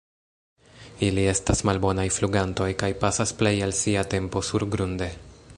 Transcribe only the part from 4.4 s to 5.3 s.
surgrunde.